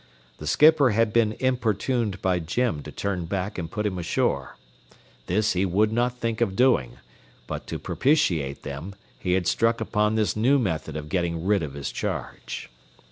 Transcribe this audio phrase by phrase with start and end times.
[0.39, 4.57] The skipper had been importuned by Jim to turn back and put him ashore.
[5.27, 6.97] This he would not think of doing,
[7.45, 11.75] but to propitiate them he had struck upon this new method of getting rid of
[11.75, 12.67] his charge.